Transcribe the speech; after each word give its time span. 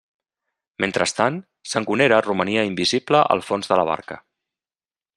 Mentrestant, 0.85 1.37
Sangonera 1.73 2.19
romania 2.29 2.65
invisible 2.71 3.23
al 3.37 3.47
fons 3.51 3.73
de 3.75 3.81
la 3.83 3.89
barca. 3.95 4.19